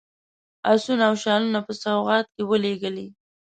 آسونه 0.71 1.03
او 1.09 1.13
شالونه 1.23 1.59
په 1.65 1.73
سوغات 1.81 2.25
کې 2.33 2.43
ولېږلي. 2.49 3.07